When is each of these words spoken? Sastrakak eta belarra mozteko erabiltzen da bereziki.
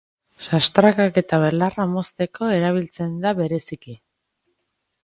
Sastrakak 0.45 1.19
eta 1.21 1.39
belarra 1.43 1.85
mozteko 1.93 2.51
erabiltzen 2.57 3.17
da 3.27 3.39
bereziki. 3.43 3.97